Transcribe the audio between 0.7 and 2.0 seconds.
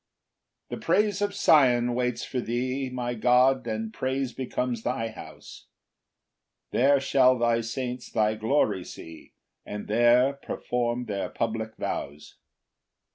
The praise of Sion